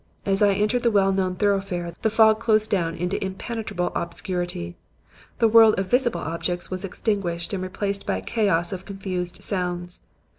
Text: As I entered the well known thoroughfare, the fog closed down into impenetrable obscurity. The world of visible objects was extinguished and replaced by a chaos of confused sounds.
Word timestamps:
As 0.25 0.41
I 0.41 0.53
entered 0.55 0.81
the 0.81 0.89
well 0.89 1.11
known 1.11 1.35
thoroughfare, 1.35 1.93
the 2.01 2.09
fog 2.09 2.39
closed 2.39 2.71
down 2.71 2.95
into 2.95 3.23
impenetrable 3.23 3.91
obscurity. 3.93 4.75
The 5.37 5.47
world 5.47 5.77
of 5.79 5.91
visible 5.91 6.21
objects 6.21 6.71
was 6.71 6.83
extinguished 6.83 7.53
and 7.53 7.61
replaced 7.61 8.07
by 8.07 8.17
a 8.17 8.21
chaos 8.23 8.73
of 8.73 8.83
confused 8.85 9.43
sounds. 9.43 10.01